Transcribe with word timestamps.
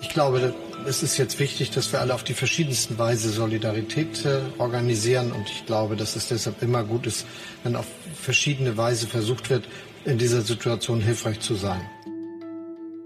Ich 0.00 0.10
glaube, 0.10 0.54
es 0.86 1.02
ist 1.02 1.16
jetzt 1.16 1.40
wichtig, 1.40 1.72
dass 1.72 1.90
wir 1.90 2.00
alle 2.00 2.14
auf 2.14 2.22
die 2.22 2.34
verschiedensten 2.34 2.96
Weise 2.96 3.30
Solidarität 3.30 4.24
äh, 4.24 4.42
organisieren. 4.58 5.32
Und 5.32 5.50
ich 5.50 5.66
glaube, 5.66 5.96
dass 5.96 6.14
es 6.14 6.28
deshalb 6.28 6.62
immer 6.62 6.84
gut 6.84 7.08
ist, 7.08 7.26
wenn 7.64 7.74
auf 7.74 7.86
verschiedene 8.14 8.76
Weise 8.76 9.08
versucht 9.08 9.50
wird, 9.50 9.68
in 10.04 10.16
dieser 10.16 10.42
Situation 10.42 11.00
hilfreich 11.00 11.40
zu 11.40 11.56
sein. 11.56 11.80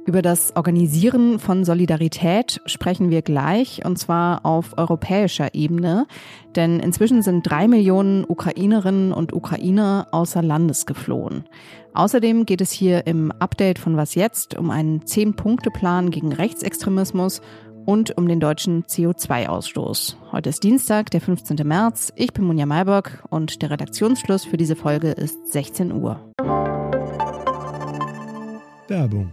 Über 0.05 0.21
das 0.21 0.57
Organisieren 0.57 1.39
von 1.39 1.64
Solidarität 1.64 2.61
sprechen 2.66 3.11
wir 3.11 3.23
gleich, 3.23 3.85
und 3.85 3.98
zwar 3.98 4.45
auf 4.45 4.77
europäischer 4.77 5.55
Ebene. 5.55 6.07
Denn 6.57 6.80
inzwischen 6.80 7.23
sind 7.23 7.48
drei 7.48 7.68
Millionen 7.68 8.25
Ukrainerinnen 8.27 9.12
und 9.12 9.32
Ukrainer 9.32 10.09
außer 10.11 10.43
Landes 10.43 10.86
geflohen. 10.86 11.45
Außerdem 11.95 12.46
geht 12.46 12.61
es 12.61 12.73
hier 12.73 13.07
im 13.07 13.30
Update 13.30 13.79
von 13.79 13.96
Was 13.96 14.17
jetzt 14.17 14.58
um 14.58 14.71
einen 14.71 15.07
Zehn-Punkte-Plan 15.07 16.11
gegen 16.11 16.32
Rechtsextremismus 16.32 17.41
und 17.86 18.16
um 18.19 18.27
den 18.27 18.41
deutschen 18.41 18.82
CO2-Ausstoß. 18.85 20.16
Heute 20.32 20.49
ist 20.50 20.64
Dienstag, 20.64 21.11
der 21.11 21.21
15. 21.21 21.57
März. 21.64 22.13
Ich 22.16 22.32
bin 22.32 22.44
Munja 22.44 22.66
Mayberg 22.66 23.22
und 23.30 23.63
der 23.63 23.71
Redaktionsschluss 23.71 24.44
für 24.44 24.57
diese 24.57 24.75
Folge 24.75 25.13
ist 25.13 25.53
16 25.53 25.93
Uhr. 25.93 26.19
Werbung 28.89 29.32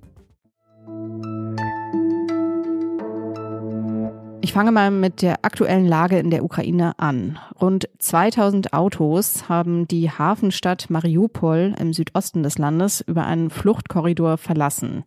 Ich 4.43 4.53
fange 4.53 4.71
mal 4.71 4.89
mit 4.89 5.21
der 5.21 5.45
aktuellen 5.45 5.85
Lage 5.85 6.17
in 6.17 6.31
der 6.31 6.43
Ukraine 6.43 6.97
an. 6.97 7.37
Rund 7.61 7.87
2000 7.99 8.73
Autos 8.73 9.47
haben 9.47 9.87
die 9.87 10.09
Hafenstadt 10.09 10.89
Mariupol 10.89 11.75
im 11.79 11.93
Südosten 11.93 12.41
des 12.41 12.57
Landes 12.57 13.01
über 13.01 13.23
einen 13.27 13.51
Fluchtkorridor 13.51 14.39
verlassen. 14.39 15.03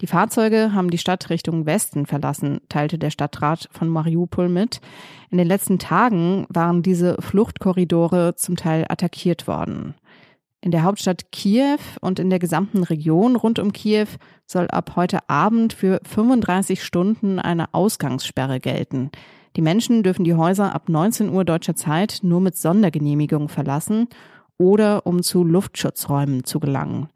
Die 0.00 0.06
Fahrzeuge 0.06 0.72
haben 0.72 0.88
die 0.88 0.96
Stadt 0.96 1.28
Richtung 1.28 1.66
Westen 1.66 2.06
verlassen, 2.06 2.62
teilte 2.70 2.98
der 2.98 3.10
Stadtrat 3.10 3.68
von 3.72 3.88
Mariupol 3.88 4.48
mit. 4.48 4.80
In 5.30 5.36
den 5.36 5.48
letzten 5.48 5.78
Tagen 5.78 6.46
waren 6.48 6.82
diese 6.82 7.20
Fluchtkorridore 7.20 8.36
zum 8.36 8.56
Teil 8.56 8.86
attackiert 8.88 9.46
worden. 9.46 9.96
In 10.60 10.72
der 10.72 10.82
Hauptstadt 10.82 11.30
Kiew 11.30 11.78
und 12.00 12.18
in 12.18 12.30
der 12.30 12.40
gesamten 12.40 12.82
Region 12.82 13.36
rund 13.36 13.60
um 13.60 13.72
Kiew 13.72 14.08
soll 14.44 14.66
ab 14.68 14.94
heute 14.96 15.28
Abend 15.28 15.72
für 15.72 16.00
35 16.04 16.82
Stunden 16.82 17.38
eine 17.38 17.72
Ausgangssperre 17.72 18.58
gelten. 18.58 19.10
Die 19.56 19.62
Menschen 19.62 20.02
dürfen 20.02 20.24
die 20.24 20.34
Häuser 20.34 20.74
ab 20.74 20.88
19 20.88 21.30
Uhr 21.30 21.44
deutscher 21.44 21.76
Zeit 21.76 22.20
nur 22.22 22.40
mit 22.40 22.56
Sondergenehmigung 22.56 23.48
verlassen 23.48 24.08
oder 24.56 25.06
um 25.06 25.22
zu 25.22 25.44
Luftschutzräumen 25.44 26.42
zu 26.42 26.58
gelangen. 26.58 27.08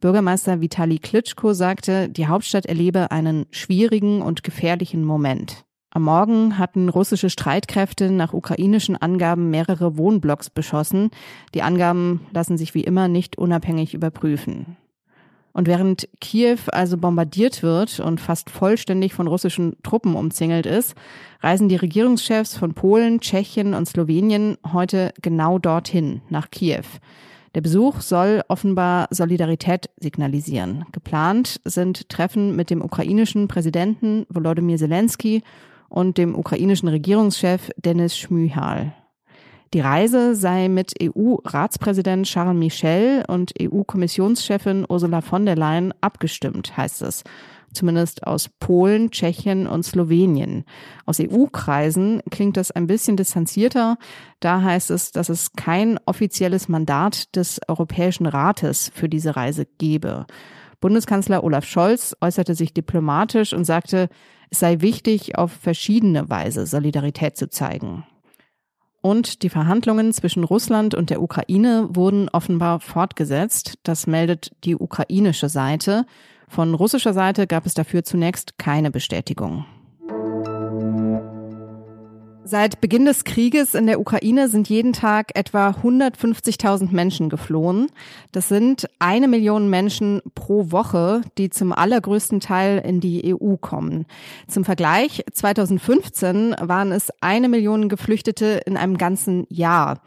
Bürgermeister 0.00 0.62
Vitali 0.62 0.98
Klitschko 0.98 1.52
sagte, 1.52 2.08
die 2.08 2.28
Hauptstadt 2.28 2.64
erlebe 2.64 3.10
einen 3.10 3.44
schwierigen 3.50 4.22
und 4.22 4.42
gefährlichen 4.42 5.04
Moment. 5.04 5.65
Am 5.96 6.02
Morgen 6.02 6.58
hatten 6.58 6.90
russische 6.90 7.30
Streitkräfte 7.30 8.10
nach 8.10 8.34
ukrainischen 8.34 8.98
Angaben 8.98 9.48
mehrere 9.48 9.96
Wohnblocks 9.96 10.50
beschossen. 10.50 11.08
Die 11.54 11.62
Angaben 11.62 12.26
lassen 12.34 12.58
sich 12.58 12.74
wie 12.74 12.84
immer 12.84 13.08
nicht 13.08 13.38
unabhängig 13.38 13.94
überprüfen. 13.94 14.76
Und 15.54 15.66
während 15.66 16.06
Kiew 16.20 16.58
also 16.70 16.98
bombardiert 16.98 17.62
wird 17.62 17.98
und 17.98 18.20
fast 18.20 18.50
vollständig 18.50 19.14
von 19.14 19.26
russischen 19.26 19.78
Truppen 19.82 20.16
umzingelt 20.16 20.66
ist, 20.66 20.94
reisen 21.40 21.70
die 21.70 21.76
Regierungschefs 21.76 22.58
von 22.58 22.74
Polen, 22.74 23.20
Tschechien 23.20 23.72
und 23.72 23.88
Slowenien 23.88 24.58
heute 24.70 25.14
genau 25.22 25.58
dorthin, 25.58 26.20
nach 26.28 26.50
Kiew. 26.50 26.84
Der 27.54 27.62
Besuch 27.62 28.02
soll 28.02 28.42
offenbar 28.48 29.08
Solidarität 29.12 29.88
signalisieren. 29.98 30.84
Geplant 30.92 31.58
sind 31.64 32.10
Treffen 32.10 32.54
mit 32.54 32.68
dem 32.68 32.82
ukrainischen 32.82 33.48
Präsidenten 33.48 34.26
Volodymyr 34.28 34.76
Zelensky 34.76 35.42
und 35.88 36.18
dem 36.18 36.34
ukrainischen 36.34 36.88
Regierungschef 36.88 37.70
Denis 37.76 38.16
Schmyhal. 38.16 38.94
Die 39.74 39.80
Reise 39.80 40.36
sei 40.36 40.68
mit 40.68 40.94
EU-Ratspräsident 41.02 42.26
Charles 42.26 42.56
Michel 42.56 43.24
und 43.26 43.52
EU-Kommissionschefin 43.60 44.86
Ursula 44.88 45.20
von 45.20 45.44
der 45.44 45.56
Leyen 45.56 45.92
abgestimmt, 46.00 46.76
heißt 46.76 47.02
es. 47.02 47.24
Zumindest 47.72 48.26
aus 48.26 48.48
Polen, 48.58 49.10
Tschechien 49.10 49.66
und 49.66 49.82
Slowenien. 49.82 50.64
Aus 51.04 51.20
EU-Kreisen 51.20 52.22
klingt 52.30 52.56
das 52.56 52.70
ein 52.70 52.86
bisschen 52.86 53.18
distanzierter. 53.18 53.98
Da 54.40 54.62
heißt 54.62 54.90
es, 54.90 55.10
dass 55.10 55.28
es 55.28 55.52
kein 55.52 55.98
offizielles 56.06 56.68
Mandat 56.68 57.36
des 57.36 57.60
Europäischen 57.68 58.24
Rates 58.26 58.90
für 58.94 59.10
diese 59.10 59.36
Reise 59.36 59.66
gebe. 59.78 60.26
Bundeskanzler 60.80 61.42
Olaf 61.44 61.64
Scholz 61.64 62.16
äußerte 62.20 62.54
sich 62.54 62.74
diplomatisch 62.74 63.52
und 63.52 63.64
sagte, 63.64 64.08
es 64.50 64.60
sei 64.60 64.80
wichtig, 64.80 65.36
auf 65.36 65.52
verschiedene 65.52 66.28
Weise 66.30 66.66
Solidarität 66.66 67.36
zu 67.36 67.48
zeigen. 67.48 68.04
Und 69.00 69.42
die 69.42 69.50
Verhandlungen 69.50 70.12
zwischen 70.12 70.42
Russland 70.42 70.94
und 70.94 71.10
der 71.10 71.22
Ukraine 71.22 71.88
wurden 71.90 72.28
offenbar 72.28 72.80
fortgesetzt. 72.80 73.78
Das 73.84 74.06
meldet 74.06 74.50
die 74.64 74.74
ukrainische 74.74 75.48
Seite. 75.48 76.06
Von 76.48 76.74
russischer 76.74 77.12
Seite 77.12 77.46
gab 77.46 77.66
es 77.66 77.74
dafür 77.74 78.02
zunächst 78.02 78.58
keine 78.58 78.90
Bestätigung. 78.90 79.64
Seit 82.48 82.80
Beginn 82.80 83.06
des 83.06 83.24
Krieges 83.24 83.74
in 83.74 83.88
der 83.88 83.98
Ukraine 83.98 84.48
sind 84.48 84.68
jeden 84.68 84.92
Tag 84.92 85.32
etwa 85.34 85.70
150.000 85.70 86.92
Menschen 86.92 87.28
geflohen. 87.28 87.88
Das 88.30 88.48
sind 88.48 88.88
eine 89.00 89.26
Million 89.26 89.68
Menschen 89.68 90.22
pro 90.36 90.70
Woche, 90.70 91.22
die 91.38 91.50
zum 91.50 91.72
allergrößten 91.72 92.38
Teil 92.38 92.80
in 92.86 93.00
die 93.00 93.34
EU 93.34 93.56
kommen. 93.56 94.06
Zum 94.46 94.64
Vergleich, 94.64 95.24
2015 95.32 96.54
waren 96.60 96.92
es 96.92 97.10
eine 97.20 97.48
Million 97.48 97.88
Geflüchtete 97.88 98.60
in 98.64 98.76
einem 98.76 98.96
ganzen 98.96 99.48
Jahr. 99.50 100.00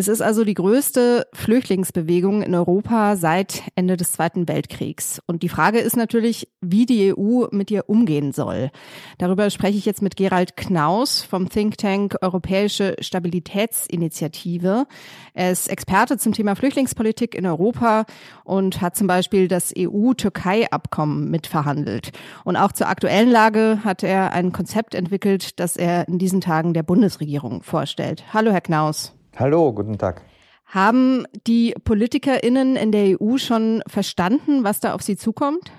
Es 0.00 0.08
ist 0.08 0.22
also 0.22 0.44
die 0.44 0.54
größte 0.54 1.26
Flüchtlingsbewegung 1.34 2.40
in 2.40 2.54
Europa 2.54 3.16
seit 3.16 3.64
Ende 3.74 3.98
des 3.98 4.12
Zweiten 4.12 4.48
Weltkriegs. 4.48 5.20
Und 5.26 5.42
die 5.42 5.50
Frage 5.50 5.78
ist 5.78 5.94
natürlich, 5.94 6.48
wie 6.62 6.86
die 6.86 7.14
EU 7.14 7.48
mit 7.50 7.70
ihr 7.70 7.86
umgehen 7.86 8.32
soll. 8.32 8.70
Darüber 9.18 9.50
spreche 9.50 9.76
ich 9.76 9.84
jetzt 9.84 10.00
mit 10.00 10.16
Gerald 10.16 10.56
Knaus 10.56 11.20
vom 11.20 11.50
Think 11.50 11.76
Tank 11.76 12.16
Europäische 12.22 12.96
Stabilitätsinitiative. 13.00 14.86
Er 15.34 15.52
ist 15.52 15.68
Experte 15.68 16.16
zum 16.16 16.32
Thema 16.32 16.56
Flüchtlingspolitik 16.56 17.34
in 17.34 17.44
Europa 17.44 18.06
und 18.44 18.80
hat 18.80 18.96
zum 18.96 19.06
Beispiel 19.06 19.48
das 19.48 19.70
EU-Türkei-Abkommen 19.76 21.30
mitverhandelt. 21.30 22.12
Und 22.44 22.56
auch 22.56 22.72
zur 22.72 22.88
aktuellen 22.88 23.30
Lage 23.30 23.80
hat 23.84 24.02
er 24.02 24.32
ein 24.32 24.52
Konzept 24.52 24.94
entwickelt, 24.94 25.60
das 25.60 25.76
er 25.76 26.08
in 26.08 26.16
diesen 26.16 26.40
Tagen 26.40 26.72
der 26.72 26.84
Bundesregierung 26.84 27.62
vorstellt. 27.62 28.24
Hallo, 28.32 28.50
Herr 28.50 28.62
Knaus. 28.62 29.12
Hallo, 29.36 29.72
guten 29.72 29.96
Tag. 29.96 30.22
Haben 30.66 31.24
die 31.46 31.74
PolitikerInnen 31.84 32.76
in 32.76 32.92
der 32.92 33.20
EU 33.20 33.38
schon 33.38 33.82
verstanden, 33.86 34.64
was 34.64 34.80
da 34.80 34.94
auf 34.94 35.02
sie 35.02 35.16
zukommt? 35.16 35.72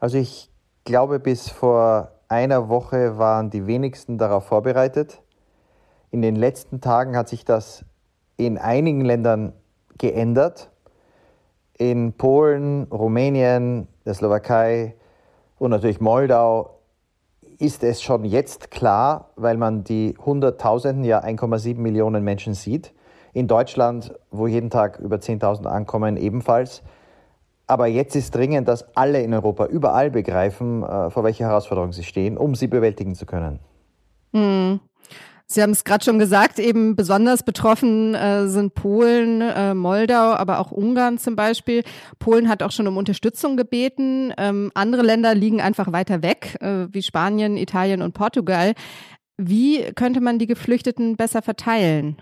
Also 0.00 0.18
ich 0.18 0.50
glaube, 0.84 1.20
bis 1.20 1.48
vor 1.48 2.12
einer 2.28 2.68
Woche 2.68 3.18
waren 3.18 3.50
die 3.50 3.66
wenigsten 3.66 4.18
darauf 4.18 4.46
vorbereitet. 4.46 5.22
In 6.10 6.22
den 6.22 6.36
letzten 6.36 6.80
Tagen 6.80 7.16
hat 7.16 7.28
sich 7.28 7.44
das 7.44 7.84
in 8.36 8.58
einigen 8.58 9.02
Ländern 9.02 9.52
geändert. 9.98 10.70
In 11.76 12.14
Polen, 12.14 12.84
Rumänien, 12.84 13.88
der 14.04 14.14
Slowakei 14.14 14.96
und 15.58 15.70
natürlich 15.70 16.00
Moldau 16.00 16.75
ist 17.58 17.82
es 17.84 18.02
schon 18.02 18.24
jetzt 18.24 18.70
klar, 18.70 19.30
weil 19.36 19.56
man 19.56 19.84
die 19.84 20.14
Hunderttausenden, 20.24 21.04
ja 21.04 21.22
1,7 21.22 21.76
Millionen 21.78 22.24
Menschen 22.24 22.54
sieht. 22.54 22.92
In 23.32 23.48
Deutschland, 23.48 24.14
wo 24.30 24.46
jeden 24.46 24.70
Tag 24.70 24.98
über 24.98 25.16
10.000 25.16 25.66
ankommen, 25.66 26.16
ebenfalls. 26.16 26.82
Aber 27.66 27.86
jetzt 27.86 28.14
ist 28.14 28.34
dringend, 28.34 28.68
dass 28.68 28.96
alle 28.96 29.22
in 29.22 29.34
Europa 29.34 29.66
überall 29.66 30.10
begreifen, 30.10 30.82
äh, 30.82 31.10
vor 31.10 31.24
welcher 31.24 31.46
Herausforderung 31.46 31.92
sie 31.92 32.04
stehen, 32.04 32.38
um 32.38 32.54
sie 32.54 32.68
bewältigen 32.68 33.14
zu 33.14 33.26
können. 33.26 33.58
Hm. 34.32 34.80
Sie 35.48 35.62
haben 35.62 35.70
es 35.70 35.84
gerade 35.84 36.04
schon 36.04 36.18
gesagt, 36.18 36.58
eben 36.58 36.96
besonders 36.96 37.44
betroffen 37.44 38.16
äh, 38.16 38.48
sind 38.48 38.74
Polen, 38.74 39.40
äh, 39.40 39.74
Moldau, 39.74 40.32
aber 40.32 40.58
auch 40.58 40.72
Ungarn 40.72 41.18
zum 41.18 41.36
Beispiel. 41.36 41.84
Polen 42.18 42.48
hat 42.48 42.64
auch 42.64 42.72
schon 42.72 42.88
um 42.88 42.96
Unterstützung 42.96 43.56
gebeten. 43.56 44.34
Ähm, 44.38 44.72
andere 44.74 45.02
Länder 45.02 45.36
liegen 45.36 45.60
einfach 45.60 45.92
weiter 45.92 46.22
weg, 46.22 46.56
äh, 46.60 46.88
wie 46.90 47.02
Spanien, 47.02 47.56
Italien 47.56 48.02
und 48.02 48.12
Portugal. 48.12 48.74
Wie 49.36 49.92
könnte 49.94 50.20
man 50.20 50.40
die 50.40 50.48
Geflüchteten 50.48 51.16
besser 51.16 51.42
verteilen? 51.42 52.20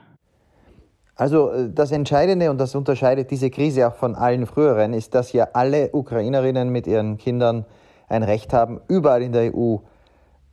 Also 1.16 1.50
äh, 1.50 1.70
das 1.72 1.92
Entscheidende, 1.92 2.50
und 2.50 2.58
das 2.58 2.74
unterscheidet 2.74 3.30
diese 3.30 3.48
Krise 3.48 3.88
auch 3.88 3.94
von 3.94 4.16
allen 4.16 4.44
früheren, 4.46 4.92
ist, 4.92 5.14
dass 5.14 5.32
ja 5.32 5.48
alle 5.54 5.90
Ukrainerinnen 5.92 6.68
mit 6.68 6.86
ihren 6.86 7.16
Kindern 7.16 7.64
ein 8.06 8.22
Recht 8.22 8.52
haben, 8.52 8.82
überall 8.88 9.22
in 9.22 9.32
der 9.32 9.54
EU 9.54 9.78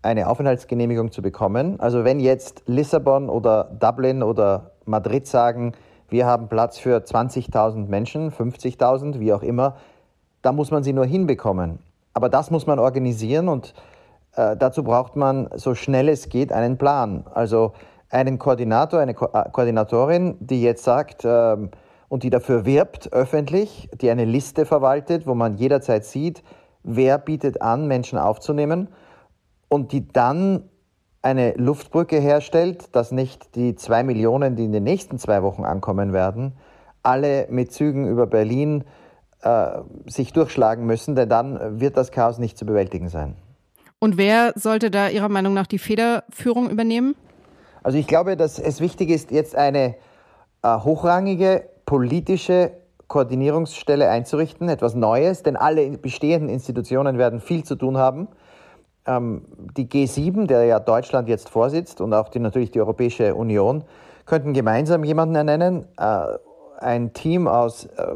eine 0.02 0.28
Aufenthaltsgenehmigung 0.28 1.12
zu 1.12 1.22
bekommen. 1.22 1.80
Also 1.80 2.04
wenn 2.04 2.20
jetzt 2.20 2.64
Lissabon 2.66 3.30
oder 3.30 3.72
Dublin 3.80 4.24
oder 4.24 4.72
Madrid 4.86 5.28
sagen, 5.28 5.74
wir 6.10 6.26
haben 6.26 6.50
Platz 6.50 6.78
für 6.78 6.98
20.000 6.98 7.88
Menschen, 7.88 8.32
50.000, 8.32 9.20
wie 9.20 9.32
auch 9.34 9.44
immer, 9.44 9.78
da 10.42 10.52
muss 10.52 10.72
man 10.72 10.84
sie 10.84 10.94
nur 10.94 11.06
hinbekommen. 11.06 11.80
Aber 12.14 12.30
das 12.30 12.52
muss 12.52 12.68
man 12.68 12.80
organisieren 12.80 13.48
und 13.48 13.74
äh, 14.36 14.58
dazu 14.58 14.84
braucht 14.84 15.16
man 15.16 15.50
so 15.56 15.76
schnell 15.76 16.10
es 16.10 16.30
geht 16.30 16.52
einen 16.52 16.78
Plan. 16.78 17.26
Also 17.34 17.74
einen 18.10 18.40
Koordinator, 18.40 19.00
eine 19.00 19.14
Ko 19.14 19.30
äh, 19.32 19.50
Koordinatorin, 19.52 20.36
die 20.40 20.62
jetzt 20.62 20.84
sagt 20.84 21.24
äh, 21.24 21.58
und 22.10 22.24
die 22.24 22.30
dafür 22.30 22.66
wirbt 22.66 23.14
öffentlich, 23.14 23.90
die 24.02 24.10
eine 24.10 24.26
Liste 24.26 24.66
verwaltet, 24.66 25.28
wo 25.28 25.36
man 25.36 25.56
jederzeit 25.56 26.04
sieht, 26.04 26.44
wer 26.84 27.18
bietet 27.20 27.62
an, 27.62 27.88
Menschen 27.88 28.18
aufzunehmen 28.18 28.90
und 29.72 29.94
die 29.94 30.06
dann 30.12 30.70
eine 31.22 31.54
Luftbrücke 31.54 32.20
herstellt, 32.20 32.94
dass 32.94 33.12
nicht 33.12 33.56
die 33.56 33.76
zwei 33.76 34.04
Millionen, 34.04 34.58
die 34.58 34.66
in 34.66 34.74
den 34.74 34.84
nächsten 34.84 35.18
zwei 35.18 35.44
Wochen 35.44 35.64
ankommen 35.64 36.12
werden, 36.12 36.54
alle 37.04 37.48
mit 37.50 37.72
Zügen 37.72 38.06
über 38.06 38.28
Berlin 38.28 38.84
äh, 39.44 39.80
sich 40.08 40.34
durchschlagen 40.34 40.86
müssen, 40.86 41.16
denn 41.16 41.30
dann 41.30 41.80
wird 41.80 41.96
das 41.96 42.12
Chaos 42.12 42.38
nicht 42.38 42.58
zu 42.58 42.66
bewältigen 42.66 43.08
sein. 43.08 43.36
Und 44.00 44.18
wer 44.18 44.52
sollte 44.56 44.92
da 44.92 45.08
Ihrer 45.08 45.30
Meinung 45.30 45.54
nach 45.54 45.68
die 45.68 45.80
Federführung 45.80 46.70
übernehmen? 46.70 47.16
Also 47.82 47.98
ich 47.98 48.08
glaube, 48.08 48.36
dass 48.36 48.60
es 48.60 48.82
wichtig 48.82 49.10
ist, 49.10 49.32
jetzt 49.32 49.56
eine 49.56 49.96
äh, 50.64 50.78
hochrangige 50.80 51.64
politische 51.86 52.72
Koordinierungsstelle 53.08 54.10
einzurichten, 54.10 54.68
etwas 54.68 54.96
Neues, 54.96 55.44
denn 55.44 55.56
alle 55.56 55.98
bestehenden 55.98 56.50
Institutionen 56.50 57.18
werden 57.18 57.40
viel 57.40 57.64
zu 57.64 57.76
tun 57.76 57.98
haben 57.98 58.28
ähm, 59.06 59.46
die 59.78 59.88
G7, 59.88 60.48
der 60.48 60.66
ja 60.66 60.80
Deutschland 60.80 61.28
jetzt 61.28 61.50
vorsitzt 61.50 62.02
und 62.02 62.14
auch 62.14 62.30
die, 62.30 62.40
natürlich 62.40 62.72
die 62.72 62.80
Europäische 62.80 63.36
Union, 63.36 63.84
könnten 64.26 64.54
gemeinsam 64.54 65.04
jemanden 65.04 65.36
ernennen, 65.36 65.86
äh, 65.98 66.26
ein 66.80 67.14
Team 67.14 67.48
aus 67.48 67.86
äh, 67.86 68.16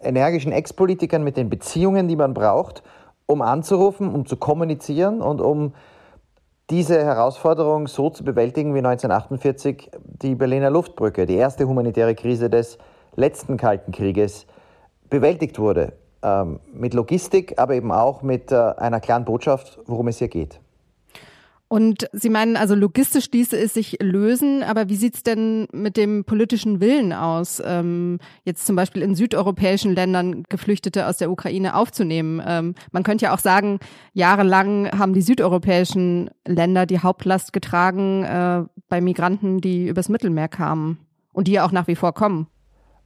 energischen 0.00 0.52
Ex-Politikern 0.52 1.22
mit 1.22 1.36
den 1.36 1.48
Beziehungen, 1.48 2.08
die 2.08 2.16
man 2.16 2.34
braucht, 2.34 2.82
um 3.26 3.42
anzurufen, 3.42 4.12
um 4.12 4.26
zu 4.26 4.36
kommunizieren 4.36 5.20
und 5.20 5.40
um 5.40 5.74
diese 6.70 7.04
Herausforderung 7.04 7.86
so 7.86 8.10
zu 8.10 8.24
bewältigen 8.24 8.74
wie 8.74 8.78
1948 8.78 9.90
die 10.04 10.34
Berliner 10.34 10.70
Luftbrücke, 10.70 11.26
die 11.26 11.36
erste 11.36 11.68
humanitäre 11.68 12.14
Krise 12.14 12.48
des 12.48 12.78
letzten 13.14 13.56
Kalten 13.56 13.92
Krieges, 13.92 14.46
bewältigt 15.10 15.58
wurde 15.58 15.92
ähm, 16.22 16.60
mit 16.72 16.94
Logistik, 16.94 17.58
aber 17.58 17.74
eben 17.74 17.92
auch 17.92 18.22
mit 18.22 18.52
äh, 18.52 18.56
einer 18.56 19.00
klaren 19.00 19.24
Botschaft, 19.24 19.78
worum 19.86 20.08
es 20.08 20.18
hier 20.18 20.28
geht. 20.28 20.60
Und 21.72 22.06
Sie 22.12 22.28
meinen 22.28 22.58
also 22.58 22.74
logistisch 22.74 23.30
ließe 23.32 23.58
es 23.58 23.72
sich 23.72 23.96
lösen, 24.02 24.62
aber 24.62 24.90
wie 24.90 24.94
sieht 24.96 25.14
es 25.14 25.22
denn 25.22 25.68
mit 25.72 25.96
dem 25.96 26.26
politischen 26.26 26.82
Willen 26.82 27.14
aus, 27.14 27.62
ähm, 27.64 28.18
jetzt 28.44 28.66
zum 28.66 28.76
Beispiel 28.76 29.00
in 29.00 29.14
südeuropäischen 29.14 29.94
Ländern 29.94 30.42
Geflüchtete 30.50 31.06
aus 31.06 31.16
der 31.16 31.30
Ukraine 31.30 31.74
aufzunehmen? 31.74 32.42
Ähm, 32.46 32.74
man 32.90 33.04
könnte 33.04 33.24
ja 33.24 33.34
auch 33.34 33.38
sagen, 33.38 33.78
jahrelang 34.12 34.90
haben 34.98 35.14
die 35.14 35.22
südeuropäischen 35.22 36.28
Länder 36.46 36.84
die 36.84 36.98
Hauptlast 36.98 37.54
getragen 37.54 38.22
äh, 38.24 38.64
bei 38.90 39.00
Migranten, 39.00 39.62
die 39.62 39.88
übers 39.88 40.10
Mittelmeer 40.10 40.48
kamen 40.48 40.98
und 41.32 41.48
die 41.48 41.52
ja 41.52 41.64
auch 41.64 41.72
nach 41.72 41.86
wie 41.86 41.96
vor 41.96 42.12
kommen. 42.12 42.48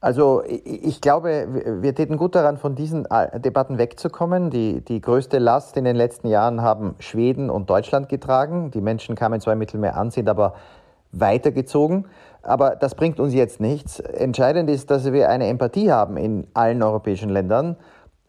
Also 0.01 0.43
ich 0.47 1.01
glaube, 1.01 1.81
wir 1.81 1.95
täten 1.95 2.17
gut 2.17 2.35
daran, 2.35 2.59
von 2.59 2.75
diesen 2.75 3.07
äh, 3.07 3.41
Debatten 3.41 3.79
wegzukommen. 3.79 4.51
Die, 4.51 4.83
die 4.83 5.01
größte 5.01 5.39
Last 5.39 5.77
in 5.77 5.85
den 5.85 5.97
letzten 5.97 6.29
Jahren 6.29 6.61
haben 6.61 6.95
Schweden 6.99 7.51
und 7.51 7.71
Deutschland 7.71 8.09
getragen. 8.09 8.71
Die 8.71 8.81
Menschen 8.81 9.17
kamen 9.17 9.41
zwar 9.41 9.55
im 9.55 9.59
Mittelmeer 9.59 9.97
an, 9.97 10.11
sind 10.11 10.29
aber 10.29 10.55
weitergezogen. 11.13 12.05
Aber 12.43 12.77
das 12.77 12.95
bringt 12.95 13.19
uns 13.19 13.35
jetzt 13.35 13.59
nichts. 13.59 13.99
Entscheidend 13.99 14.71
ist, 14.71 14.91
dass 14.91 15.11
wir 15.13 15.29
eine 15.29 15.49
Empathie 15.49 15.91
haben 15.91 16.17
in 16.17 16.47
allen 16.55 16.83
europäischen 16.83 17.31
Ländern. 17.31 17.77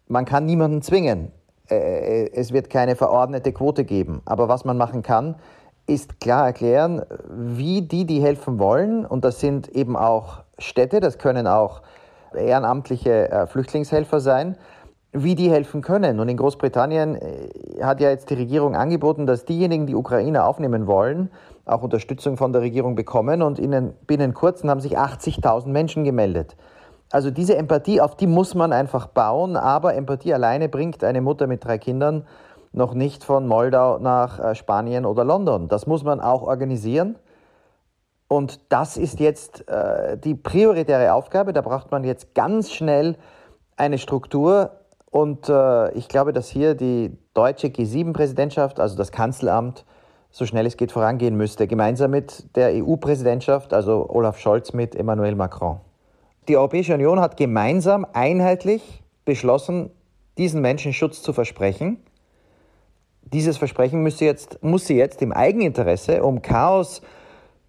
Man 0.07 0.25
kann 0.25 0.45
niemanden 0.45 0.81
zwingen. 0.81 1.31
Es 1.67 2.53
wird 2.53 2.69
keine 2.69 2.95
verordnete 2.95 3.51
Quote 3.51 3.83
geben. 3.83 4.21
Aber 4.25 4.47
was 4.47 4.63
man 4.63 4.77
machen 4.77 5.03
kann, 5.03 5.35
ist 5.85 6.19
klar 6.19 6.47
erklären, 6.47 7.03
wie 7.29 7.81
die, 7.81 8.05
die 8.05 8.21
helfen 8.21 8.57
wollen, 8.57 9.05
und 9.05 9.23
das 9.23 9.39
sind 9.39 9.67
eben 9.69 9.95
auch 9.95 10.43
Städte, 10.59 10.99
das 10.99 11.17
können 11.17 11.47
auch 11.47 11.81
ehrenamtliche 12.33 13.29
äh, 13.31 13.47
Flüchtlingshelfer 13.47 14.19
sein, 14.19 14.57
wie 15.13 15.35
die 15.35 15.49
helfen 15.49 15.81
können. 15.81 16.19
Und 16.19 16.29
in 16.29 16.37
Großbritannien 16.37 17.15
äh, 17.15 17.83
hat 17.83 18.01
ja 18.01 18.09
jetzt 18.09 18.29
die 18.29 18.35
Regierung 18.35 18.75
angeboten, 18.75 19.25
dass 19.25 19.45
diejenigen, 19.45 19.87
die 19.87 19.95
Ukraine 19.95 20.43
aufnehmen 20.43 20.87
wollen, 20.87 21.29
auch 21.65 21.81
Unterstützung 21.81 22.37
von 22.37 22.53
der 22.53 22.61
Regierung 22.61 22.95
bekommen. 22.95 23.41
Und 23.41 23.59
in 23.59 23.93
binnen 24.05 24.33
kurzem 24.33 24.69
haben 24.69 24.81
sich 24.81 24.97
80.000 24.97 25.67
Menschen 25.67 26.03
gemeldet. 26.03 26.55
Also 27.11 27.31
diese 27.31 27.55
Empathie, 27.55 28.01
auf 28.01 28.15
die 28.15 28.27
muss 28.27 28.53
man 28.53 28.73
einfach 28.73 29.07
bauen, 29.07 29.55
aber 29.55 29.95
Empathie 29.95 30.33
alleine 30.33 30.67
bringt 30.67 31.03
eine 31.03 31.21
Mutter 31.21 31.47
mit 31.47 31.63
drei 31.63 31.77
Kindern 31.77 32.25
noch 32.73 32.93
nicht 32.93 33.23
von 33.23 33.47
Moldau 33.47 33.97
nach 33.97 34.39
äh, 34.39 34.55
Spanien 34.55 35.05
oder 35.05 35.23
London. 35.23 35.69
Das 35.69 35.87
muss 35.87 36.03
man 36.03 36.19
auch 36.19 36.43
organisieren. 36.43 37.15
Und 38.27 38.59
das 38.69 38.97
ist 38.97 39.19
jetzt 39.19 39.67
äh, 39.69 40.17
die 40.17 40.35
prioritäre 40.35 41.13
Aufgabe. 41.13 41.53
Da 41.53 41.61
braucht 41.61 41.91
man 41.91 42.03
jetzt 42.03 42.35
ganz 42.35 42.71
schnell 42.71 43.15
eine 43.77 43.97
Struktur. 43.97 44.71
Und 45.09 45.47
äh, 45.47 45.91
ich 45.91 46.09
glaube, 46.09 46.33
dass 46.33 46.49
hier 46.49 46.75
die 46.75 47.17
deutsche 47.33 47.67
G7-Präsidentschaft, 47.67 48.79
also 48.79 48.97
das 48.97 49.11
Kanzleramt, 49.11 49.85
so 50.29 50.45
schnell 50.45 50.65
es 50.65 50.75
geht 50.75 50.91
vorangehen 50.91 51.37
müsste, 51.37 51.67
gemeinsam 51.67 52.11
mit 52.11 52.55
der 52.55 52.71
EU-Präsidentschaft, 52.73 53.73
also 53.73 54.09
Olaf 54.09 54.37
Scholz 54.39 54.73
mit 54.73 54.95
Emmanuel 54.95 55.35
Macron. 55.35 55.79
Die 56.49 56.57
Europäische 56.57 56.93
Union 56.93 57.21
hat 57.21 57.37
gemeinsam 57.37 58.05
einheitlich 58.11 59.03
beschlossen, 59.23 59.89
diesen 60.37 60.61
Menschen 60.61 60.91
Schutz 60.93 61.21
zu 61.21 61.31
versprechen 61.31 61.99
dieses 63.33 63.57
Versprechen 63.57 64.03
muss 64.03 64.17
sie, 64.17 64.25
jetzt, 64.25 64.63
muss 64.63 64.87
sie 64.87 64.95
jetzt 64.95 65.21
im 65.21 65.31
Eigeninteresse, 65.31 66.23
um 66.23 66.41
Chaos 66.41 67.01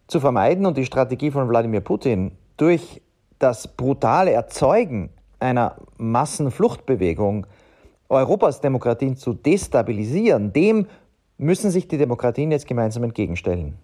zu 0.09 0.21
vermeiden 0.21 0.67
und 0.67 0.77
die 0.77 0.85
Strategie 0.85 1.31
von 1.31 1.49
Wladimir 1.49 1.81
Putin 1.81 2.33
durch 2.57 3.01
das 3.39 3.69
brutale 3.69 4.33
Erzeugen 4.33 5.11
einer 5.39 5.77
Massenfluchtbewegung 5.99 7.47
Europas 8.09 8.61
Demokratien 8.61 9.17
zu 9.17 9.35
destabilisieren, 9.35 10.53
dem 10.53 10.87
müssen 11.37 11.71
sich 11.71 11.87
die 11.87 11.99
Demokratien 11.99 12.51
jetzt 12.51 12.67
gemeinsam 12.67 13.05
entgegenstellen. 13.05 13.75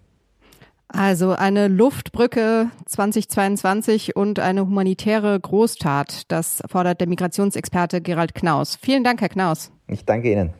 Also 0.87 1.31
eine 1.31 1.67
Luftbrücke 1.67 2.69
2022 2.85 4.15
und 4.15 4.39
eine 4.39 4.61
humanitäre 4.61 5.39
Großtat, 5.39 6.31
das 6.31 6.61
fordert 6.69 7.01
der 7.01 7.07
Migrationsexperte 7.07 8.01
Gerald 8.01 8.35
Knaus. 8.35 8.77
Vielen 8.81 9.03
Dank, 9.03 9.21
Herr 9.21 9.29
Knaus. 9.29 9.71
Ich 9.87 10.05
danke 10.05 10.31
Ihnen. 10.31 10.53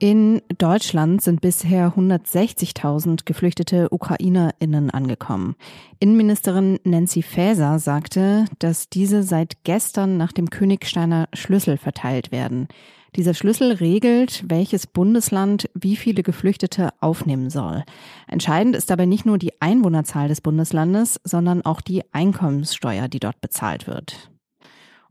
In 0.00 0.42
Deutschland 0.58 1.22
sind 1.22 1.40
bisher 1.40 1.94
160.000 1.94 3.24
geflüchtete 3.24 3.88
UkrainerInnen 3.92 4.90
angekommen. 4.90 5.54
Innenministerin 6.00 6.80
Nancy 6.82 7.22
Faeser 7.22 7.78
sagte, 7.78 8.46
dass 8.58 8.88
diese 8.88 9.22
seit 9.22 9.62
gestern 9.62 10.16
nach 10.16 10.32
dem 10.32 10.50
Königsteiner 10.50 11.28
Schlüssel 11.32 11.78
verteilt 11.78 12.32
werden. 12.32 12.66
Dieser 13.14 13.34
Schlüssel 13.34 13.72
regelt, 13.72 14.44
welches 14.48 14.88
Bundesland 14.88 15.70
wie 15.74 15.94
viele 15.94 16.24
Geflüchtete 16.24 16.90
aufnehmen 17.00 17.48
soll. 17.48 17.84
Entscheidend 18.26 18.74
ist 18.74 18.90
dabei 18.90 19.06
nicht 19.06 19.24
nur 19.24 19.38
die 19.38 19.60
Einwohnerzahl 19.62 20.26
des 20.26 20.40
Bundeslandes, 20.40 21.20
sondern 21.22 21.64
auch 21.64 21.80
die 21.80 22.02
Einkommenssteuer, 22.12 23.06
die 23.06 23.20
dort 23.20 23.40
bezahlt 23.40 23.86
wird. 23.86 24.33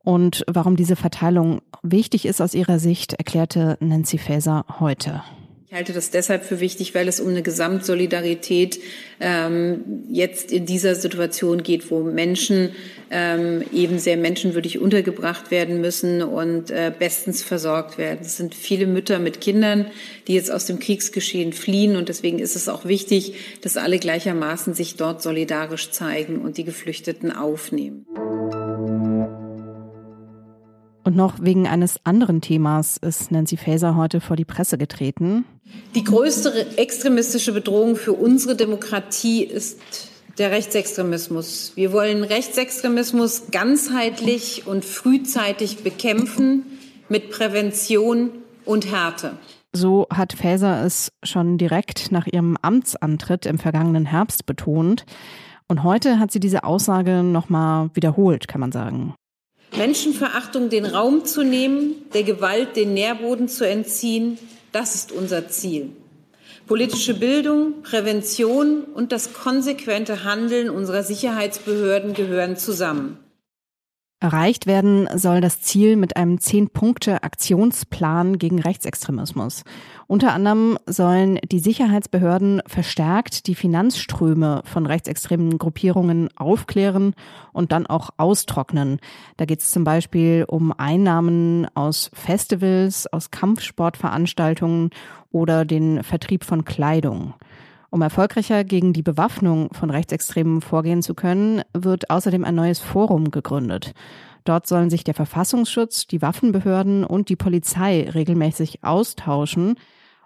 Und 0.03 0.43
warum 0.47 0.75
diese 0.75 0.95
Verteilung 0.95 1.61
wichtig 1.81 2.25
ist 2.25 2.41
aus 2.41 2.53
ihrer 2.53 2.79
Sicht, 2.79 3.13
erklärte 3.13 3.77
Nancy 3.79 4.17
Faeser 4.17 4.65
heute. 4.79 5.23
Ich 5.73 5.75
halte 5.75 5.93
das 5.93 6.11
deshalb 6.11 6.43
für 6.43 6.59
wichtig, 6.59 6.93
weil 6.93 7.07
es 7.07 7.19
um 7.19 7.29
eine 7.29 7.41
Gesamtsolidarität 7.41 8.79
ähm, 9.19 10.03
jetzt 10.07 10.51
in 10.51 10.67
dieser 10.67 10.93
Situation 10.93 11.63
geht, 11.63 11.89
wo 11.89 12.03
Menschen 12.03 12.69
ähm, 13.09 13.63
eben 13.73 13.97
sehr 13.97 14.17
menschenwürdig 14.17 14.77
untergebracht 14.77 15.49
werden 15.49 15.81
müssen 15.81 16.21
und 16.21 16.69
äh, 16.69 16.93
bestens 16.95 17.41
versorgt 17.41 17.97
werden. 17.97 18.19
Es 18.21 18.37
sind 18.37 18.53
viele 18.53 18.85
Mütter 18.85 19.17
mit 19.17 19.41
Kindern, 19.41 19.87
die 20.27 20.35
jetzt 20.35 20.51
aus 20.51 20.67
dem 20.67 20.77
Kriegsgeschehen 20.77 21.53
fliehen 21.53 21.95
und 21.95 22.07
deswegen 22.07 22.37
ist 22.37 22.55
es 22.55 22.69
auch 22.69 22.85
wichtig, 22.85 23.33
dass 23.61 23.75
alle 23.75 23.97
gleichermaßen 23.97 24.75
sich 24.75 24.95
dort 24.95 25.23
solidarisch 25.23 25.89
zeigen 25.89 26.37
und 26.37 26.57
die 26.57 26.65
Geflüchteten 26.65 27.31
aufnehmen. 27.31 28.05
Und 31.03 31.15
noch 31.15 31.41
wegen 31.41 31.67
eines 31.67 31.97
anderen 32.05 32.39
Themas 32.39 32.97
ist 32.97 33.31
Nancy 33.31 33.57
Faeser 33.57 33.95
heute 33.95 34.21
vor 34.21 34.37
die 34.37 34.45
Presse 34.45 34.77
getreten. 34.77 35.43
Die 35.95 36.03
größte 36.03 36.77
extremistische 36.77 37.51
Bedrohung 37.51 37.95
für 37.95 38.13
unsere 38.13 38.55
Demokratie 38.55 39.43
ist 39.43 39.79
der 40.37 40.51
Rechtsextremismus. 40.51 41.73
Wir 41.75 41.91
wollen 41.91 42.23
Rechtsextremismus 42.23 43.43
ganzheitlich 43.51 44.65
und 44.65 44.85
frühzeitig 44.85 45.83
bekämpfen 45.83 46.63
mit 47.09 47.31
Prävention 47.31 48.31
und 48.65 48.89
Härte. 48.91 49.37
So 49.73 50.07
hat 50.09 50.33
Faeser 50.33 50.85
es 50.85 51.11
schon 51.23 51.57
direkt 51.57 52.11
nach 52.11 52.27
ihrem 52.27 52.57
Amtsantritt 52.61 53.45
im 53.45 53.59
vergangenen 53.59 54.05
Herbst 54.05 54.45
betont. 54.45 55.05
Und 55.67 55.83
heute 55.83 56.19
hat 56.19 56.31
sie 56.31 56.39
diese 56.39 56.63
Aussage 56.63 57.23
nochmal 57.23 57.89
wiederholt, 57.93 58.47
kann 58.47 58.61
man 58.61 58.71
sagen. 58.71 59.15
Menschenverachtung 59.77 60.69
den 60.69 60.85
Raum 60.85 61.25
zu 61.25 61.43
nehmen, 61.43 61.95
der 62.13 62.23
Gewalt 62.23 62.75
den 62.75 62.93
Nährboden 62.93 63.47
zu 63.47 63.67
entziehen, 63.67 64.37
das 64.71 64.95
ist 64.95 65.11
unser 65.11 65.49
Ziel. 65.49 65.89
Politische 66.67 67.13
Bildung, 67.13 67.81
Prävention 67.83 68.83
und 68.83 69.11
das 69.11 69.33
konsequente 69.33 70.23
Handeln 70.23 70.69
unserer 70.69 71.03
Sicherheitsbehörden 71.03 72.13
gehören 72.13 72.55
zusammen. 72.55 73.22
Erreicht 74.23 74.67
werden 74.67 75.09
soll 75.15 75.41
das 75.41 75.59
Ziel 75.59 75.97
mit 75.97 76.15
einem 76.15 76.39
Zehn-Punkte-Aktionsplan 76.39 78.37
gegen 78.37 78.61
Rechtsextremismus. 78.61 79.65
Unter 80.07 80.31
anderem 80.31 80.77
sollen 80.85 81.39
die 81.43 81.59
Sicherheitsbehörden 81.59 82.61
verstärkt 82.65 83.47
die 83.47 83.53
Finanzströme 83.53 84.61
von 84.63 84.85
rechtsextremen 84.85 85.57
Gruppierungen 85.57 86.29
aufklären 86.37 87.15
und 87.51 87.73
dann 87.73 87.85
auch 87.85 88.11
austrocknen. 88.15 89.01
Da 89.35 89.43
geht 89.43 89.59
es 89.59 89.71
zum 89.71 89.83
Beispiel 89.83 90.45
um 90.47 90.71
Einnahmen 90.71 91.67
aus 91.73 92.09
Festivals, 92.13 93.11
aus 93.11 93.29
Kampfsportveranstaltungen 93.29 94.91
oder 95.33 95.65
den 95.65 96.01
Vertrieb 96.01 96.45
von 96.45 96.63
Kleidung. 96.63 97.33
Um 97.93 98.01
erfolgreicher 98.01 98.63
gegen 98.63 98.91
die 98.91 99.03
Bewaffnung 99.03 99.71
von 99.71 99.91
Rechtsextremen 99.91 100.61
vorgehen 100.61 101.03
zu 101.03 101.13
können, 101.13 101.61
wird 101.75 102.09
außerdem 102.09 102.43
ein 102.43 102.55
neues 102.55 102.79
Forum 102.79 103.29
gegründet. 103.29 103.93
Dort 104.45 104.65
sollen 104.65 104.89
sich 104.89 105.03
der 105.03 105.13
Verfassungsschutz, 105.13 106.07
die 106.07 106.23
Waffenbehörden 106.23 107.03
und 107.03 107.29
die 107.29 107.35
Polizei 107.35 108.09
regelmäßig 108.11 108.83
austauschen 108.83 109.75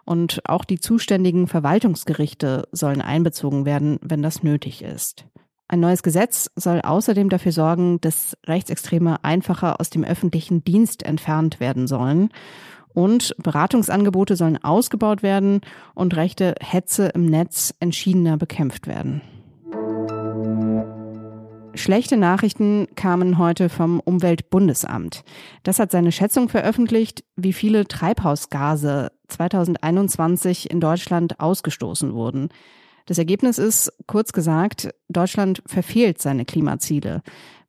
und 0.06 0.40
auch 0.48 0.64
die 0.64 0.80
zuständigen 0.80 1.48
Verwaltungsgerichte 1.48 2.70
sollen 2.72 3.02
einbezogen 3.02 3.66
werden, 3.66 4.00
wenn 4.02 4.22
das 4.22 4.44
nötig 4.44 4.82
ist. 4.82 5.26
Ein 5.68 5.82
neues 5.82 6.04
Gesetz 6.04 6.50
soll 6.56 6.80
außerdem 6.80 7.28
dafür 7.28 7.52
sorgen, 7.52 8.00
dass 8.00 8.38
Rechtsextreme 8.46 9.26
einfacher 9.26 9.82
aus 9.82 9.90
dem 9.90 10.06
öffentlichen 10.06 10.64
Dienst 10.64 11.04
entfernt 11.04 11.60
werden 11.60 11.88
sollen 11.88 12.30
und 12.98 13.36
Beratungsangebote 13.38 14.36
sollen 14.36 14.58
ausgebaut 14.64 15.22
werden 15.22 15.62
und 15.94 16.16
rechte 16.16 16.56
Hetze 16.60 17.10
im 17.10 17.28
Netz 17.28 17.76
entschiedener 17.80 18.38
bekämpft 18.38 18.88
werden. 18.88 19.22
Schlechte 21.76 22.18
Nachrichten 22.18 22.88
kamen 22.96 23.38
heute 23.38 23.70
vom 23.70 24.00
Umweltbundesamt. 24.00 25.24
Das 25.62 25.78
hat 25.78 25.92
seine 25.92 26.12
Schätzung 26.12 26.50
veröffentlicht, 26.50 27.24
wie 27.36 27.54
viele 27.54 27.88
Treibhausgase 27.88 29.12
2021 29.28 30.72
in 30.72 30.80
Deutschland 30.80 31.40
ausgestoßen 31.40 32.16
wurden. 32.16 32.50
Das 33.06 33.20
Ergebnis 33.20 33.60
ist, 33.60 33.94
kurz 34.08 34.34
gesagt, 34.34 34.90
Deutschland 35.08 35.62
verfehlt 35.68 36.20
seine 36.20 36.46
Klimaziele. 36.46 37.22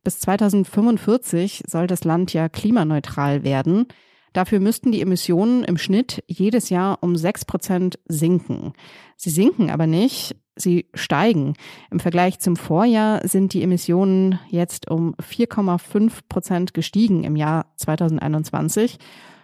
Bis 0.03 0.21
2045 0.21 1.65
soll 1.67 1.87
das 1.87 2.05
Land 2.05 2.33
ja 2.33 2.49
klimaneutral 2.49 3.45
werden. 3.45 3.89
Dafür 4.33 4.61
müssten 4.61 4.93
die 4.93 5.01
Emissionen 5.01 5.65
im 5.65 5.79
Schnitt 5.79 6.23
jedes 6.27 6.71
Jahr 6.71 6.99
um 7.01 7.17
sechs 7.17 7.45
Prozent 7.45 7.99
sinken. 8.07 8.73
Sie 9.17 9.31
sinken 9.31 9.71
aber 9.71 9.87
nicht, 9.87 10.37
sie 10.57 10.87
steigen. 10.95 11.55
Im 11.91 12.01
Vergleich 12.01 12.39
zum 12.41 12.57
Vorjahr 12.57 13.27
sind 13.27 13.53
die 13.55 13.63
Emissionen 13.63 14.39
jetzt 14.49 14.91
um 14.91 15.15
4,5 15.17 16.13
Prozent 16.29 16.75
gestiegen 16.75 17.25
im 17.25 17.37
Jahr 17.37 17.67
2021. 17.77 18.99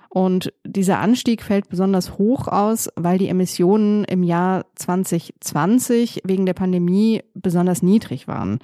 Und 0.09 0.53
dieser 0.65 1.01
Anstieg 1.01 1.43
fällt 1.43 1.69
besonders 1.69 2.19
hoch 2.19 2.47
aus, 2.47 2.89
weil 2.95 3.19
die 3.19 3.29
Emissionen 3.29 4.05
im 4.05 4.23
Jahr 4.23 4.65
2020 4.77 6.21
wegen 6.25 6.47
der 6.47 6.55
Pandemie 6.55 7.23
besonders 7.35 7.83
niedrig 7.83 8.29
waren. 8.29 8.61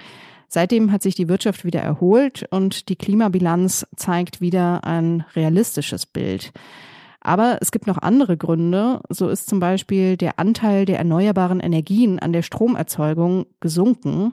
Seitdem 0.53 0.91
hat 0.91 1.01
sich 1.01 1.15
die 1.15 1.29
Wirtschaft 1.29 1.65
wieder 1.65 1.81
erholt 1.81 2.45
und 2.51 2.89
die 2.89 2.97
Klimabilanz 2.97 3.87
zeigt 3.95 4.41
wieder 4.41 4.83
ein 4.83 5.25
realistisches 5.37 6.07
Bild. 6.07 6.53
Aber 7.21 7.59
es 7.61 7.71
gibt 7.71 7.87
noch 7.87 7.99
andere 7.99 8.37
Gründe. 8.37 9.01
So 9.11 9.29
ist 9.29 9.49
zum 9.49 9.61
Beispiel 9.61 10.17
der 10.17 10.41
Anteil 10.41 10.87
der 10.87 10.99
erneuerbaren 10.99 11.61
Energien 11.61 12.19
an 12.19 12.33
der 12.33 12.43
Stromerzeugung 12.43 13.47
gesunken, 13.61 14.33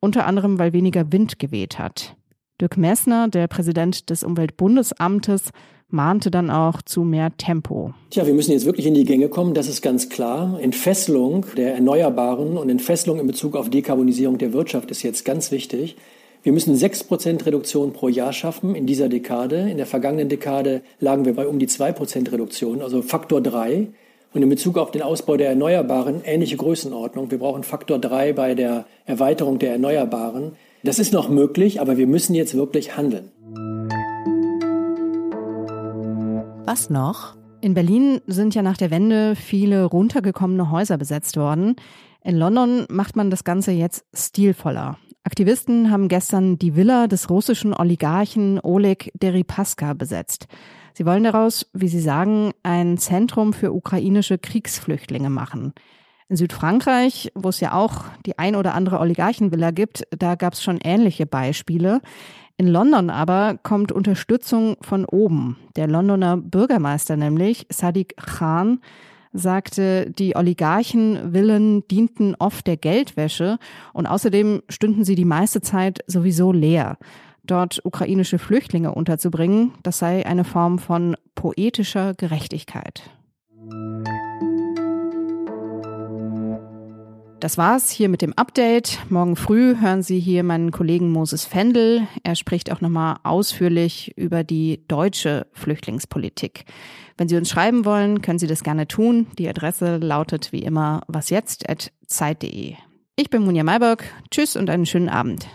unter 0.00 0.26
anderem 0.26 0.58
weil 0.58 0.74
weniger 0.74 1.10
Wind 1.12 1.38
geweht 1.38 1.78
hat. 1.78 2.14
Dirk 2.60 2.76
Messner, 2.76 3.28
der 3.28 3.48
Präsident 3.48 4.10
des 4.10 4.22
Umweltbundesamtes, 4.22 5.50
mahnte 5.94 6.30
dann 6.30 6.50
auch 6.50 6.82
zu 6.82 7.02
mehr 7.02 7.34
Tempo. 7.38 7.94
Tja, 8.10 8.26
wir 8.26 8.34
müssen 8.34 8.52
jetzt 8.52 8.66
wirklich 8.66 8.84
in 8.84 8.94
die 8.94 9.04
Gänge 9.04 9.28
kommen, 9.28 9.54
das 9.54 9.68
ist 9.68 9.80
ganz 9.80 10.10
klar. 10.10 10.58
Entfesselung 10.60 11.46
der 11.56 11.74
Erneuerbaren 11.74 12.58
und 12.58 12.68
Entfesselung 12.68 13.18
in 13.20 13.26
Bezug 13.26 13.56
auf 13.56 13.70
Dekarbonisierung 13.70 14.36
der 14.36 14.52
Wirtschaft 14.52 14.90
ist 14.90 15.02
jetzt 15.02 15.24
ganz 15.24 15.50
wichtig. 15.50 15.96
Wir 16.42 16.52
müssen 16.52 16.76
6% 16.76 17.46
Reduktion 17.46 17.94
pro 17.94 18.08
Jahr 18.08 18.34
schaffen 18.34 18.74
in 18.74 18.84
dieser 18.84 19.08
Dekade. 19.08 19.70
In 19.70 19.78
der 19.78 19.86
vergangenen 19.86 20.28
Dekade 20.28 20.82
lagen 21.00 21.24
wir 21.24 21.34
bei 21.34 21.46
um 21.46 21.58
die 21.58 21.68
2% 21.68 22.30
Reduktion, 22.30 22.82
also 22.82 23.00
Faktor 23.00 23.40
3. 23.40 23.88
Und 24.34 24.42
in 24.42 24.48
Bezug 24.50 24.76
auf 24.76 24.90
den 24.90 25.00
Ausbau 25.00 25.36
der 25.36 25.48
Erneuerbaren 25.48 26.22
ähnliche 26.24 26.56
Größenordnung. 26.56 27.30
Wir 27.30 27.38
brauchen 27.38 27.62
Faktor 27.62 27.98
3 27.98 28.32
bei 28.34 28.54
der 28.54 28.84
Erweiterung 29.06 29.58
der 29.58 29.72
Erneuerbaren. 29.72 30.52
Das 30.82 30.98
ist 30.98 31.14
noch 31.14 31.30
möglich, 31.30 31.80
aber 31.80 31.96
wir 31.96 32.06
müssen 32.06 32.34
jetzt 32.34 32.54
wirklich 32.54 32.94
handeln. 32.96 33.30
Was 36.66 36.88
noch? 36.88 37.36
In 37.60 37.74
Berlin 37.74 38.22
sind 38.26 38.54
ja 38.54 38.62
nach 38.62 38.78
der 38.78 38.90
Wende 38.90 39.36
viele 39.36 39.84
runtergekommene 39.84 40.70
Häuser 40.70 40.96
besetzt 40.96 41.36
worden. 41.36 41.76
In 42.22 42.36
London 42.38 42.86
macht 42.88 43.16
man 43.16 43.28
das 43.28 43.44
Ganze 43.44 43.72
jetzt 43.72 44.06
stilvoller. 44.14 44.96
Aktivisten 45.24 45.90
haben 45.90 46.08
gestern 46.08 46.58
die 46.58 46.74
Villa 46.74 47.06
des 47.06 47.28
russischen 47.28 47.74
Oligarchen 47.74 48.60
Oleg 48.60 49.12
Deripaska 49.12 49.92
besetzt. 49.92 50.46
Sie 50.94 51.04
wollen 51.04 51.24
daraus, 51.24 51.70
wie 51.74 51.88
sie 51.88 52.00
sagen, 52.00 52.52
ein 52.62 52.96
Zentrum 52.96 53.52
für 53.52 53.74
ukrainische 53.74 54.38
Kriegsflüchtlinge 54.38 55.28
machen. 55.28 55.74
In 56.30 56.36
Südfrankreich, 56.36 57.30
wo 57.34 57.50
es 57.50 57.60
ja 57.60 57.74
auch 57.74 58.04
die 58.24 58.38
ein 58.38 58.56
oder 58.56 58.74
andere 58.74 59.00
Oligarchenvilla 59.00 59.70
gibt, 59.70 60.04
da 60.18 60.34
gab 60.34 60.54
es 60.54 60.62
schon 60.62 60.78
ähnliche 60.82 61.26
Beispiele. 61.26 62.00
In 62.56 62.68
London 62.68 63.10
aber 63.10 63.58
kommt 63.62 63.90
Unterstützung 63.90 64.76
von 64.80 65.04
oben. 65.04 65.56
Der 65.76 65.88
Londoner 65.88 66.36
Bürgermeister 66.36 67.16
nämlich, 67.16 67.66
Sadiq 67.68 68.16
Khan, 68.16 68.80
sagte, 69.32 70.10
die 70.12 70.36
Oligarchenvillen 70.36 71.86
dienten 71.88 72.36
oft 72.38 72.66
der 72.68 72.76
Geldwäsche 72.76 73.58
und 73.92 74.06
außerdem 74.06 74.62
stünden 74.68 75.04
sie 75.04 75.16
die 75.16 75.24
meiste 75.24 75.60
Zeit 75.60 76.04
sowieso 76.06 76.52
leer. 76.52 76.98
Dort 77.42 77.80
ukrainische 77.84 78.38
Flüchtlinge 78.38 78.94
unterzubringen, 78.94 79.72
das 79.82 79.98
sei 79.98 80.24
eine 80.24 80.44
Form 80.44 80.78
von 80.78 81.16
poetischer 81.34 82.14
Gerechtigkeit. 82.14 83.10
Das 87.44 87.58
war's 87.58 87.90
hier 87.90 88.08
mit 88.08 88.22
dem 88.22 88.32
Update. 88.32 89.00
Morgen 89.10 89.36
früh 89.36 89.78
hören 89.78 90.02
Sie 90.02 90.18
hier 90.18 90.42
meinen 90.42 90.70
Kollegen 90.70 91.12
Moses 91.12 91.44
Fendel. 91.44 92.08
Er 92.22 92.36
spricht 92.36 92.72
auch 92.72 92.80
nochmal 92.80 93.18
ausführlich 93.22 94.16
über 94.16 94.44
die 94.44 94.82
deutsche 94.88 95.46
Flüchtlingspolitik. 95.52 96.64
Wenn 97.18 97.28
Sie 97.28 97.36
uns 97.36 97.50
schreiben 97.50 97.84
wollen, 97.84 98.22
können 98.22 98.38
Sie 98.38 98.46
das 98.46 98.62
gerne 98.62 98.88
tun. 98.88 99.26
Die 99.38 99.46
Adresse 99.46 99.98
lautet 99.98 100.52
wie 100.52 100.60
immer 100.60 101.02
wasjetzt.zeit.de. 101.06 102.76
Ich 103.16 103.28
bin 103.28 103.42
Munja 103.42 103.62
Mayberg. 103.62 104.04
Tschüss 104.30 104.56
und 104.56 104.70
einen 104.70 104.86
schönen 104.86 105.10
Abend. 105.10 105.46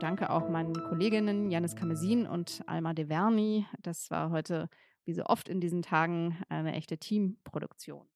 danke 0.00 0.30
auch 0.30 0.48
meinen 0.48 0.74
Kolleginnen 0.88 1.50
Janis 1.50 1.76
Kamesin 1.76 2.26
und 2.26 2.62
Alma 2.66 2.94
De 2.94 3.06
Verni. 3.06 3.66
Das 3.82 4.10
war 4.10 4.30
heute, 4.30 4.68
wie 5.04 5.12
so 5.14 5.24
oft 5.24 5.48
in 5.48 5.60
diesen 5.60 5.82
Tagen, 5.82 6.36
eine 6.48 6.74
echte 6.74 6.98
Teamproduktion. 6.98 8.06